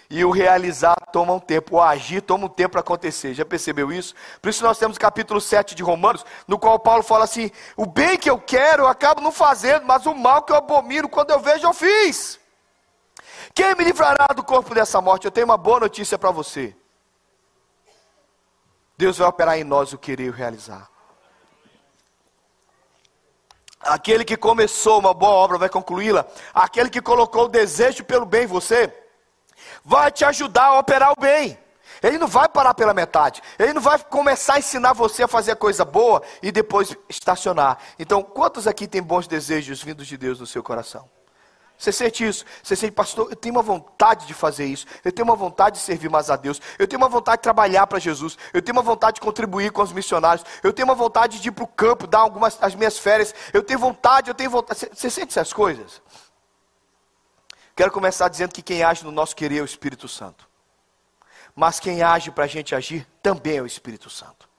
[0.09, 3.33] E o realizar toma um tempo, o agir toma um tempo para acontecer.
[3.33, 4.15] Já percebeu isso?
[4.41, 7.85] Por isso nós temos o capítulo 7 de Romanos, no qual Paulo fala assim: o
[7.85, 11.31] bem que eu quero eu acabo não fazendo, mas o mal que eu abomino, quando
[11.31, 12.39] eu vejo, eu fiz.
[13.53, 15.25] Quem me livrará do corpo dessa morte?
[15.25, 16.75] Eu tenho uma boa notícia para você.
[18.97, 20.89] Deus vai operar em nós o querer e o realizar.
[23.79, 26.25] Aquele que começou uma boa obra vai concluí-la.
[26.53, 28.93] Aquele que colocou o desejo pelo bem em você,
[29.83, 31.57] vai te ajudar a operar o bem.
[32.01, 33.41] Ele não vai parar pela metade.
[33.57, 37.77] Ele não vai começar a ensinar você a fazer coisa boa e depois estacionar.
[37.97, 41.09] Então, quantos aqui têm bons desejos vindos de Deus no seu coração?
[41.77, 42.43] Você sente isso?
[42.63, 44.87] Você sente, pastor, eu tenho uma vontade de fazer isso.
[45.05, 46.59] Eu tenho uma vontade de servir mais a Deus.
[46.79, 48.35] Eu tenho uma vontade de trabalhar para Jesus.
[48.51, 50.43] Eu tenho uma vontade de contribuir com os missionários.
[50.63, 53.33] Eu tenho uma vontade de ir para o campo, dar algumas as minhas férias.
[53.53, 54.79] Eu tenho vontade, eu tenho vontade.
[54.79, 56.01] Você, você sente essas coisas?
[57.77, 60.49] Quero começar dizendo que quem age no nosso querer é o Espírito Santo.
[61.55, 64.49] Mas quem age para a gente agir também é o Espírito Santo.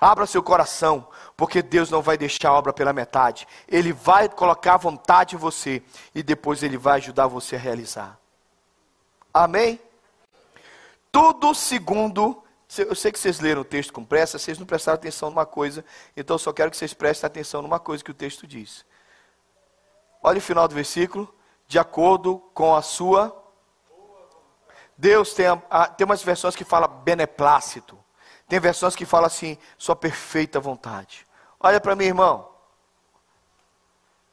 [0.00, 3.48] Abra seu coração, porque Deus não vai deixar a obra pela metade.
[3.66, 5.82] Ele vai colocar vontade em você
[6.14, 8.16] e depois ele vai ajudar você a realizar.
[9.34, 9.80] Amém?
[11.10, 12.44] Tudo segundo.
[12.76, 15.84] Eu sei que vocês leram o texto com pressa, vocês não prestaram atenção numa coisa,
[16.16, 18.86] então eu só quero que vocês prestem atenção numa coisa que o texto diz.
[20.22, 21.34] Olha o final do versículo.
[21.68, 23.34] De acordo com a sua.
[24.96, 25.46] Deus tem,
[25.96, 27.96] tem umas versões que fala beneplácito.
[28.48, 31.26] Tem versões que falam assim, sua perfeita vontade.
[31.60, 32.48] Olha para mim, irmão.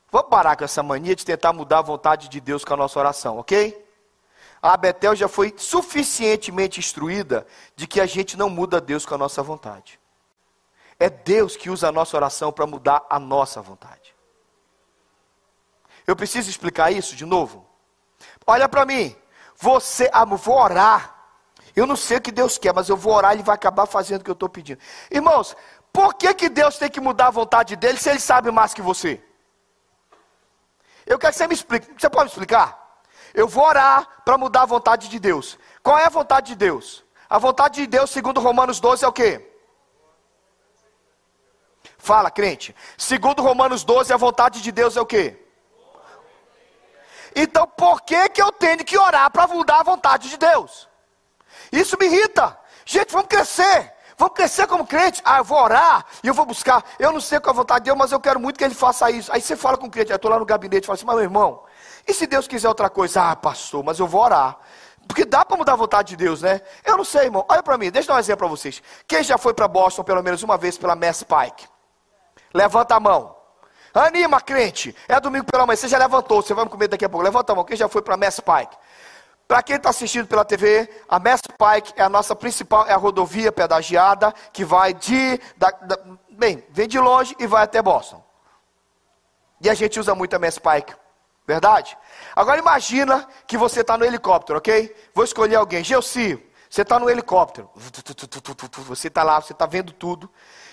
[0.10, 2.98] Vamos parar com essa mania de tentar mudar a vontade de Deus com a nossa
[2.98, 3.86] oração, ok?
[4.62, 7.46] A Betel já foi suficientemente instruída
[7.76, 10.00] de que a gente não muda Deus com a nossa vontade.
[10.98, 14.05] É Deus que usa a nossa oração para mudar a nossa vontade.
[16.06, 17.66] Eu preciso explicar isso de novo?
[18.46, 19.16] Olha para mim.
[19.58, 21.16] Você, ah, vou orar.
[21.76, 23.86] Eu não sei o que Deus quer, mas eu vou orar e Ele vai acabar
[23.86, 24.80] fazendo o que eu estou pedindo.
[25.12, 25.56] Irmãos,
[25.92, 28.82] por que, que Deus tem que mudar a vontade dele se Ele sabe mais que
[28.82, 29.22] você?
[31.06, 31.88] Eu quero que você me explique.
[31.98, 33.04] Você pode me explicar?
[33.34, 35.58] Eu vou orar para mudar a vontade de Deus.
[35.84, 37.04] Qual é a vontade de Deus?
[37.30, 39.52] A vontade de Deus, segundo Romanos 12, é o quê?
[41.98, 42.76] Fala, crente.
[42.98, 45.45] Segundo Romanos 12, a vontade de Deus é o quê?
[47.36, 50.88] Então, por que, que eu tenho que orar para mudar a vontade de Deus?
[51.72, 52.58] Isso me irrita.
[52.86, 53.94] Gente, vamos crescer.
[54.18, 55.22] Vamos crescer como crente.
[55.26, 56.84] Ah, eu vou orar e eu vou buscar.
[56.98, 58.74] Eu não sei qual é a vontade de Deus, mas eu quero muito que ele
[58.74, 59.32] faça isso.
[59.34, 61.16] Aí você fala com o crente, eu estou lá no gabinete e fala assim, mas
[61.16, 61.64] meu irmão,
[62.08, 63.32] E se Deus quiser outra coisa?
[63.32, 64.58] Ah, pastor, mas eu vou orar.
[65.08, 66.62] Porque dá para mudar a vontade de Deus, né?
[66.84, 67.46] Eu não sei, irmão.
[67.50, 68.82] Olha para mim, deixa eu dar um exemplo para vocês.
[69.08, 71.68] Quem já foi para Boston pelo menos uma vez pela Mass Pike?
[72.54, 73.35] Levanta a mão.
[73.96, 74.94] Anima, crente.
[75.08, 75.78] É domingo pela manhã.
[75.78, 77.24] Você já levantou, você vai me comer daqui a pouco.
[77.24, 77.64] Levanta a mão.
[77.64, 78.76] Quem já foi para Mass Pike?
[79.48, 82.98] Para quem está assistindo pela TV, a Mass Pike é a nossa principal, é a
[82.98, 86.00] rodovia pedagiada que vai de, da, da,
[86.32, 88.24] bem, vem de longe e vai até Boston.
[89.62, 90.96] E a gente usa muito a Mass Pike,
[91.46, 91.96] verdade?
[92.36, 94.96] Agora imagina que você está no helicóptero, ok?
[95.14, 95.84] Vou escolher alguém.
[95.84, 97.70] Gelsi, você está no helicóptero.
[98.88, 100.30] Você está lá, você está vendo tudo.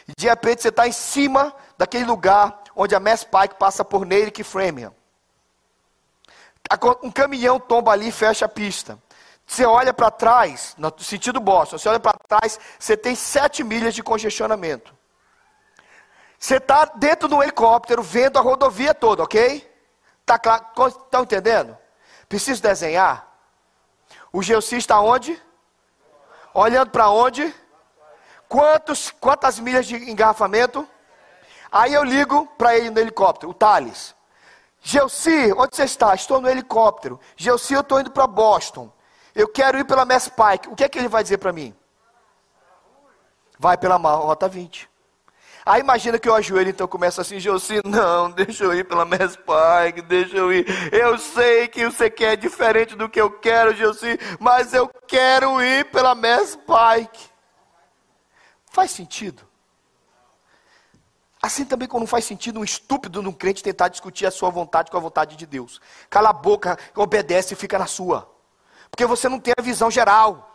[0.08, 4.04] E de repente você está em cima daquele lugar onde a Mass Pike passa por
[4.04, 4.94] Natick e Framingham.
[7.02, 8.98] Um caminhão tomba ali e fecha a pista.
[9.46, 13.94] Você olha para trás, no sentido Boston, você olha para trás, você tem sete milhas
[13.94, 14.94] de congestionamento.
[16.38, 19.70] Você está dentro do helicóptero vendo a rodovia toda, ok?
[20.20, 20.64] Está claro?
[20.88, 21.76] Estão entendendo?
[22.28, 23.28] Preciso desenhar.
[24.32, 25.40] O Geossi está onde?
[26.54, 27.54] Olhando para onde?
[28.48, 30.88] Quantos, quantas milhas de engarrafamento?
[31.72, 34.14] Aí eu ligo para ele no helicóptero, o Thales.
[34.82, 36.14] Gelsi, onde você está?
[36.14, 37.18] Estou no helicóptero.
[37.34, 38.92] Gelsi, eu estou indo para Boston.
[39.34, 40.68] Eu quero ir pela Mass Pike.
[40.68, 41.74] O que é que ele vai dizer para mim?
[43.58, 44.90] Vai pela Rota 20.
[45.64, 49.36] Aí imagina que eu ajoelho, então começa assim, Gelsi, não, deixa eu ir pela Mass
[49.36, 50.66] Pike, deixa eu ir.
[50.92, 55.84] Eu sei que você quer diferente do que eu quero, Gelsi, mas eu quero ir
[55.86, 57.30] pela Mass Pike.
[58.72, 59.51] Faz sentido?
[61.42, 64.92] Assim também como não faz sentido um estúpido num crente tentar discutir a sua vontade
[64.92, 65.80] com a vontade de Deus.
[66.08, 68.30] Cala a boca, obedece e fica na sua.
[68.88, 70.48] Porque você não tem a visão geral.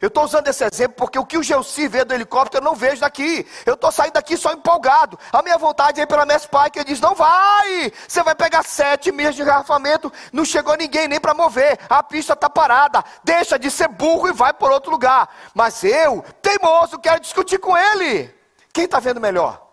[0.00, 2.74] Eu estou usando esse exemplo porque o que o Gelsi vê do helicóptero eu não
[2.74, 3.46] vejo daqui.
[3.66, 5.18] Eu estou saindo daqui só empolgado.
[5.30, 7.92] A minha vontade é pela Mess que ele diz: não vai!
[8.08, 12.32] Você vai pegar sete milhas de engarrafamento, não chegou ninguém nem para mover, a pista
[12.32, 13.04] está parada.
[13.22, 15.28] Deixa de ser burro e vai por outro lugar.
[15.54, 18.34] Mas eu, teimoso, quero discutir com ele.
[18.72, 19.65] Quem está vendo melhor?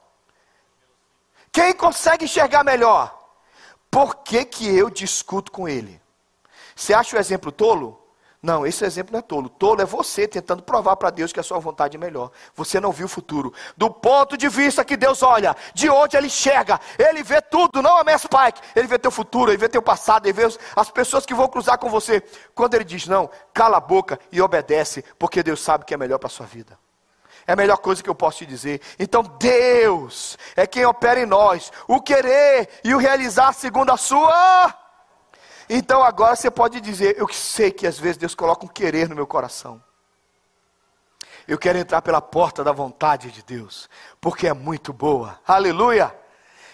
[1.53, 3.15] Quem consegue enxergar melhor?
[3.91, 6.01] Por que, que eu discuto com ele?
[6.75, 7.99] Você acha o exemplo tolo?
[8.41, 9.47] Não, esse exemplo não é tolo.
[9.47, 12.31] Tolo é você tentando provar para Deus que a sua vontade é melhor.
[12.55, 13.53] Você não viu o futuro.
[13.77, 17.99] Do ponto de vista que Deus olha, de onde Ele enxerga, Ele vê tudo, não
[17.99, 18.59] a Mess Pike.
[18.75, 21.77] Ele vê teu futuro, Ele vê teu passado, Ele vê as pessoas que vão cruzar
[21.77, 22.21] com você.
[22.55, 26.17] Quando Ele diz não, cala a boca e obedece, porque Deus sabe que é melhor
[26.17, 26.77] para a sua vida.
[27.45, 28.82] É a melhor coisa que eu posso te dizer.
[28.97, 34.73] Então, Deus é quem opera em nós o querer e o realizar segundo a sua.
[35.69, 39.15] Então, agora você pode dizer: Eu sei que às vezes Deus coloca um querer no
[39.15, 39.82] meu coração.
[41.47, 43.89] Eu quero entrar pela porta da vontade de Deus,
[44.21, 45.39] porque é muito boa.
[45.45, 46.15] Aleluia!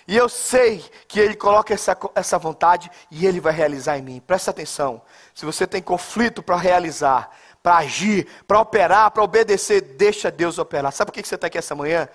[0.08, 4.20] E eu sei que Ele coloca essa, essa vontade e Ele vai realizar em mim.
[4.20, 5.04] Presta atenção.
[5.36, 7.30] Se você tem conflito para realizar,
[7.70, 9.80] para agir, para operar, para obedecer.
[9.80, 10.92] Deixa Deus operar.
[10.92, 12.10] Sabe por que você está aqui essa manhã?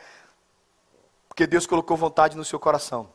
[1.29, 3.09] Porque Deus colocou vontade no seu coração.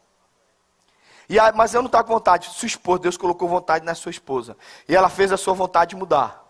[1.28, 2.48] E, mas eu não estou com vontade.
[2.48, 4.56] Sua esposa, Deus colocou vontade na sua esposa.
[4.88, 6.46] E ela fez a sua vontade mudar.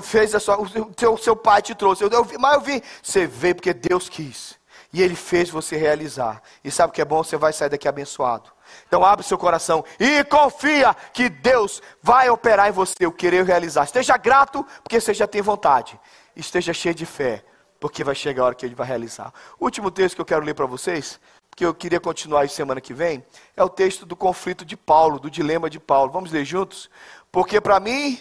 [0.00, 2.04] Fez a sua, o seu, seu pai te trouxe.
[2.04, 2.80] Eu, eu, mas eu vim.
[3.02, 4.59] Você veio porque Deus quis.
[4.92, 6.42] E Ele fez você realizar.
[6.64, 7.22] E sabe o que é bom?
[7.22, 8.50] Você vai sair daqui abençoado.
[8.86, 13.84] Então abre seu coração e confia que Deus vai operar em você o querer realizar.
[13.84, 15.98] Esteja grato, porque você já tem vontade.
[16.34, 17.44] Esteja cheio de fé,
[17.78, 19.32] porque vai chegar a hora que ele vai realizar.
[19.58, 21.20] O último texto que eu quero ler para vocês,
[21.56, 23.24] que eu queria continuar semana que vem,
[23.56, 26.12] é o texto do conflito de Paulo, do dilema de Paulo.
[26.12, 26.88] Vamos ler juntos?
[27.30, 28.20] Porque para mim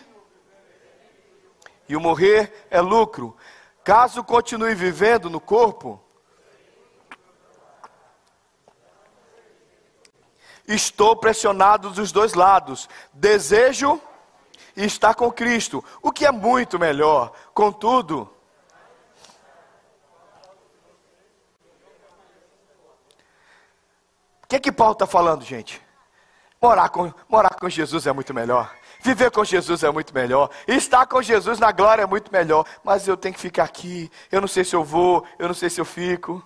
[1.88, 3.36] e o morrer é lucro.
[3.84, 6.00] Caso continue vivendo no corpo,
[10.70, 12.88] Estou pressionado dos dois lados.
[13.12, 14.00] Desejo
[14.76, 17.34] estar com Cristo, o que é muito melhor.
[17.56, 18.32] Contudo,
[24.44, 25.82] o que é que Paulo está falando, gente?
[26.62, 28.72] Morar com, morar com Jesus é muito melhor.
[29.02, 30.52] Viver com Jesus é muito melhor.
[30.68, 32.64] Estar com Jesus na glória é muito melhor.
[32.84, 34.12] Mas eu tenho que ficar aqui.
[34.32, 36.46] Eu não sei se eu vou, eu não sei se eu fico.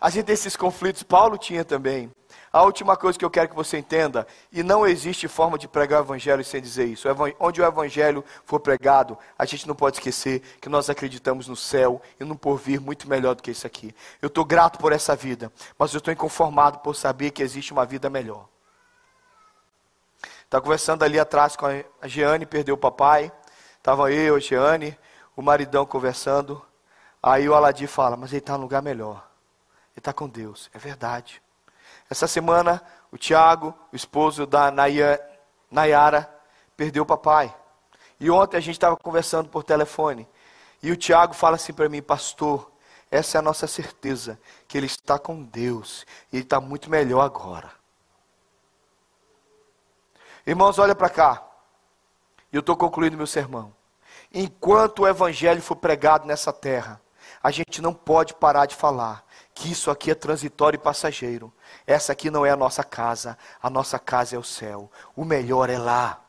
[0.00, 1.02] A gente tem esses conflitos.
[1.02, 2.10] Paulo tinha também.
[2.52, 6.00] A última coisa que eu quero que você entenda, e não existe forma de pregar
[6.00, 7.08] o evangelho sem dizer isso.
[7.40, 12.00] Onde o evangelho for pregado, a gente não pode esquecer que nós acreditamos no céu
[12.20, 13.94] e no porvir muito melhor do que isso aqui.
[14.22, 17.84] Eu estou grato por essa vida, mas eu estou inconformado por saber que existe uma
[17.84, 18.46] vida melhor.
[20.44, 23.32] Estava conversando ali atrás com a Jeane, perdeu o papai.
[23.78, 24.96] Estava eu, a Jeane,
[25.34, 26.64] o maridão conversando.
[27.20, 29.28] Aí o Aladim fala, mas ele está num lugar melhor.
[29.92, 30.70] Ele está com Deus.
[30.72, 31.42] É verdade.
[32.14, 36.32] Essa semana, o Tiago, o esposo da Nayara,
[36.76, 37.52] perdeu o papai.
[38.20, 40.28] E ontem a gente estava conversando por telefone.
[40.80, 42.70] E o Tiago fala assim para mim, pastor,
[43.10, 46.06] essa é a nossa certeza, que ele está com Deus.
[46.32, 47.72] E ele está muito melhor agora.
[50.46, 51.44] Irmãos, olha para cá.
[52.52, 53.74] E eu estou concluindo meu sermão.
[54.32, 57.00] Enquanto o evangelho for pregado nessa terra,
[57.42, 59.24] a gente não pode parar de falar
[59.54, 61.52] que isso aqui é transitório e passageiro.
[61.86, 64.90] Essa aqui não é a nossa casa, a nossa casa é o céu.
[65.14, 66.20] O melhor é lá.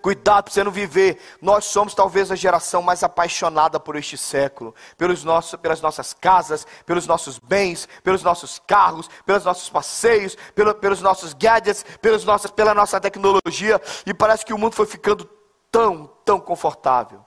[0.00, 1.18] Cuidado para você não viver.
[1.42, 6.64] Nós somos talvez a geração mais apaixonada por este século, pelos nossos, pelas nossas casas,
[6.86, 12.50] pelos nossos bens, pelos nossos carros, pelos nossos passeios, pelo, pelos nossos gadgets, pelos nossos,
[12.52, 13.80] pela nossa tecnologia.
[14.06, 15.28] E parece que o mundo foi ficando
[15.72, 17.24] tão, tão confortável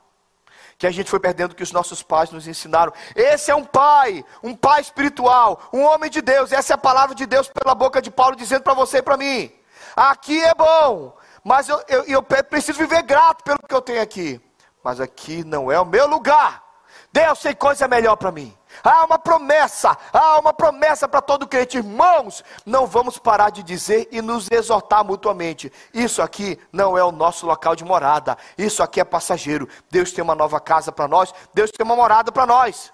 [0.78, 2.94] que a gente foi perdendo que os nossos pais nos ensinaram.
[3.16, 6.52] Esse é um pai, um pai espiritual, um homem de Deus.
[6.52, 9.18] Essa é a palavra de Deus pela boca de Paulo dizendo para você e para
[9.18, 9.52] mim.
[9.96, 14.40] Aqui é bom, mas eu, eu, eu preciso viver grato pelo que eu tenho aqui.
[14.84, 16.64] Mas aqui não é o meu lugar.
[17.12, 18.57] Deus tem coisa melhor para mim.
[18.84, 21.78] Há uma promessa, há uma promessa para todo crente.
[21.78, 25.72] Irmãos, não vamos parar de dizer e nos exortar mutuamente.
[25.94, 28.38] Isso aqui não é o nosso local de morada.
[28.58, 29.68] Isso aqui é passageiro.
[29.90, 31.34] Deus tem uma nova casa para nós.
[31.54, 32.92] Deus tem uma morada para nós.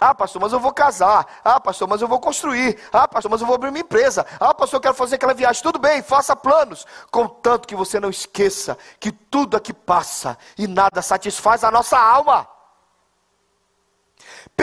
[0.00, 1.26] Ah, pastor, mas eu vou casar.
[1.44, 2.78] Ah, pastor, mas eu vou construir.
[2.90, 4.24] Ah, pastor, mas eu vou abrir uma empresa.
[4.40, 5.62] Ah, pastor, eu quero fazer aquela viagem.
[5.62, 6.86] Tudo bem, faça planos.
[7.10, 12.48] Contanto que você não esqueça que tudo aqui passa e nada satisfaz a nossa alma.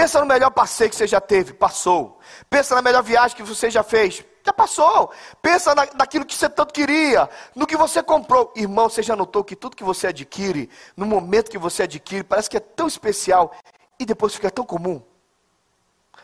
[0.07, 2.17] Pensa no melhor passeio que você já teve, passou.
[2.49, 5.11] Pensa na melhor viagem que você já fez, já passou.
[5.41, 8.53] Pensa na, naquilo que você tanto queria, no que você comprou.
[8.55, 12.49] Irmão, você já notou que tudo que você adquire, no momento que você adquire, parece
[12.49, 13.53] que é tão especial
[13.99, 15.03] e depois fica tão comum.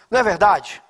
[0.09, 0.81] Não é verdade?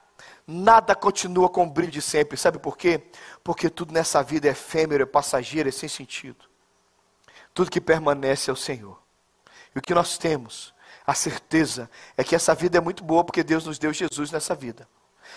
[0.45, 2.37] Nada continua com o brilho de sempre.
[2.37, 3.01] Sabe por quê?
[3.43, 6.45] Porque tudo nessa vida é efêmero, é passageiro, é sem sentido.
[7.55, 9.01] Tudo que permanece é o Senhor.
[9.75, 10.72] E o que nós temos,
[11.05, 14.55] a certeza, é que essa vida é muito boa porque Deus nos deu Jesus nessa
[14.55, 14.87] vida.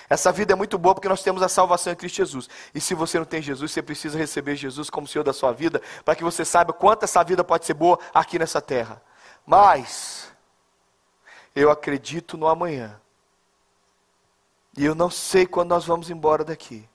[0.08, 2.48] Essa vida é muito boa porque nós temos a salvação em Cristo Jesus.
[2.74, 5.82] E se você não tem Jesus, você precisa receber Jesus como Senhor da sua vida,
[6.04, 9.02] para que você saiba quanto essa vida pode ser boa aqui nessa terra.
[9.44, 10.32] Mas,
[11.54, 13.00] eu acredito no amanhã.
[14.76, 16.88] E eu não sei quando nós vamos embora daqui.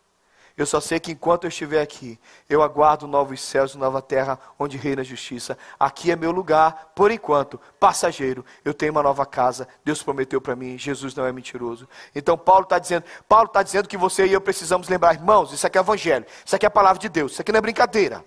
[0.62, 4.38] Eu só sei que enquanto eu estiver aqui, eu aguardo novos céus e nova terra
[4.60, 5.58] onde reina a justiça.
[5.80, 8.46] Aqui é meu lugar, por enquanto, passageiro.
[8.64, 9.68] Eu tenho uma nova casa.
[9.84, 10.78] Deus prometeu para mim.
[10.78, 11.90] Jesus não é mentiroso.
[12.14, 15.66] Então Paulo está dizendo, Paulo está dizendo que você e eu precisamos lembrar, irmãos, isso
[15.66, 18.24] aqui é evangelho, isso aqui é a palavra de Deus, isso aqui não é brincadeira.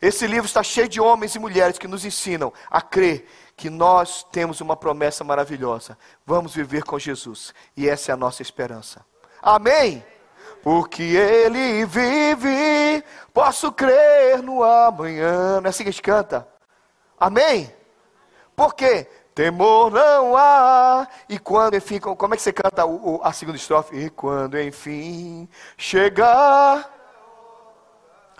[0.00, 3.28] Esse livro está cheio de homens e mulheres que nos ensinam a crer
[3.58, 5.98] que nós temos uma promessa maravilhosa.
[6.24, 7.52] Vamos viver com Jesus.
[7.76, 9.04] E essa é a nossa esperança.
[9.42, 10.02] Amém?
[10.62, 15.60] Porque Ele vive, posso crer no amanhã.
[15.60, 16.46] Não é assim que a gente canta?
[17.18, 17.72] Amém?
[18.54, 19.06] Por quê?
[19.34, 21.08] Temor não há.
[21.28, 22.82] E quando enfim, como é que você canta
[23.22, 23.96] a segunda estrofe?
[23.96, 26.90] E quando enfim chegar.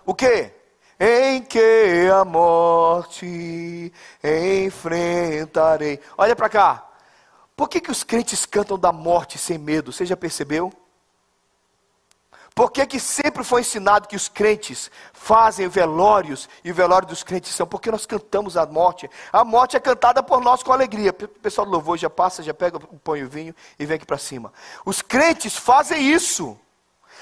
[0.04, 0.52] O quê?
[1.00, 3.90] em que a morte
[4.22, 5.98] enfrentarei.
[6.18, 6.87] Olha para cá.
[7.56, 9.92] Por que, que os crentes cantam da morte sem medo?
[9.92, 10.70] Você já percebeu?
[12.55, 17.23] Por que, que sempre foi ensinado que os crentes fazem velórios e o velório dos
[17.23, 17.67] crentes são?
[17.67, 19.09] Porque nós cantamos a morte.
[19.33, 21.11] A morte é cantada por nós com alegria.
[21.11, 24.19] O pessoal do louvor já passa, já pega, põe o vinho e vem aqui para
[24.19, 24.53] cima.
[24.85, 26.59] Os crentes fazem isso.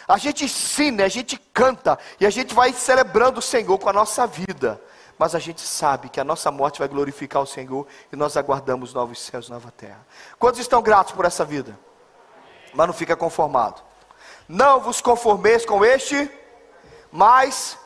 [0.07, 3.93] A gente ensina, a gente canta e a gente vai celebrando o Senhor com a
[3.93, 4.81] nossa vida.
[5.19, 8.95] Mas a gente sabe que a nossa morte vai glorificar o Senhor e nós aguardamos
[8.95, 10.07] novos céus, nova terra.
[10.39, 11.79] Quantos estão gratos por essa vida?
[12.73, 13.88] Mas não fica conformado.
[14.49, 16.31] Não vos conformeis com este,
[17.13, 17.79] mais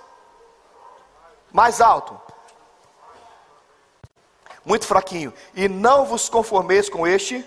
[1.52, 2.18] mais alto.
[4.64, 5.32] Muito fraquinho.
[5.54, 7.44] E não vos conformeis com este,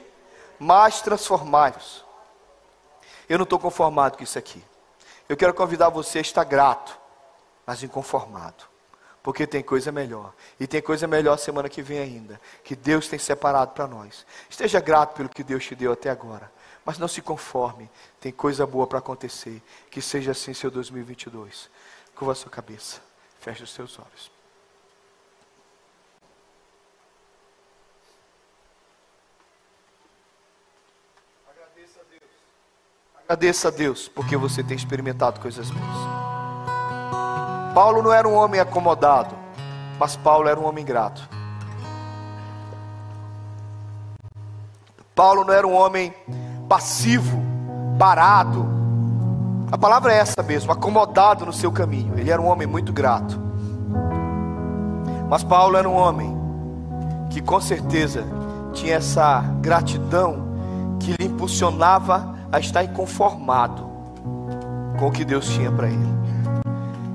[0.59, 2.05] mas transformai-vos.
[3.27, 4.63] Eu não estou conformado com isso aqui.
[5.27, 6.97] Eu quero convidar você a estar grato,
[7.65, 8.65] mas inconformado.
[9.23, 10.33] Porque tem coisa melhor.
[10.59, 12.39] E tem coisa melhor semana que vem ainda.
[12.63, 14.23] Que Deus tem separado para nós.
[14.47, 16.51] Esteja grato pelo que Deus te deu até agora.
[16.83, 17.89] Mas não se conforme.
[18.25, 19.61] Tem coisa boa para acontecer.
[19.91, 21.69] Que seja assim seu 2022.
[22.15, 22.99] Curva a sua cabeça.
[23.39, 24.31] Feche os seus olhos.
[33.25, 35.97] Agradeça a Deus, porque você tem experimentado coisas boas.
[37.75, 39.37] Paulo não era um homem acomodado,
[39.99, 41.29] mas Paulo era um homem grato.
[45.13, 46.11] Paulo não era um homem
[46.67, 47.54] passivo,
[47.97, 48.65] parado.
[49.71, 52.17] A palavra é essa mesmo, acomodado no seu caminho.
[52.17, 53.39] Ele era um homem muito grato.
[55.29, 56.35] Mas Paulo era um homem
[57.29, 58.23] que com certeza
[58.73, 60.45] tinha essa gratidão
[60.99, 63.89] que lhe impulsionava a estar inconformado
[64.97, 66.15] com o que Deus tinha para ele.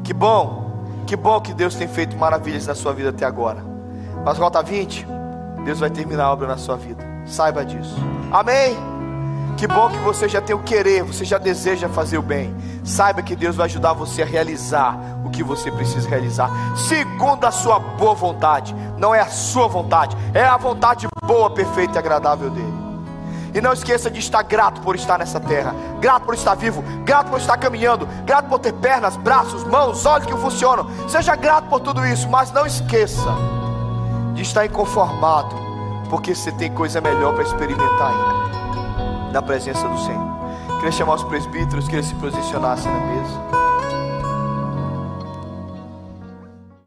[0.02, 0.72] Que bom,
[1.06, 3.64] que bom que Deus tem feito maravilhas na sua vida até agora.
[4.24, 5.06] Mas volta 20,
[5.64, 7.04] Deus vai terminar a obra na sua vida.
[7.24, 7.96] Saiba disso.
[8.30, 8.89] Amém.
[9.60, 12.56] Que bom que você já tem o querer, você já deseja fazer o bem.
[12.82, 17.50] Saiba que Deus vai ajudar você a realizar o que você precisa realizar, segundo a
[17.50, 18.74] sua boa vontade.
[18.96, 22.72] Não é a sua vontade, é a vontade boa, perfeita e agradável dele.
[23.52, 27.28] E não esqueça de estar grato por estar nessa terra, grato por estar vivo, grato
[27.28, 30.88] por estar caminhando, grato por ter pernas, braços, mãos, olhos que funcionam.
[31.06, 33.30] Seja grato por tudo isso, mas não esqueça
[34.32, 35.54] de estar inconformado,
[36.08, 38.59] porque você tem coisa melhor para experimentar ainda
[39.30, 40.30] na presença do Senhor.
[40.76, 43.59] Queria chamar os presbíteros que eles se posicionassem na mesa.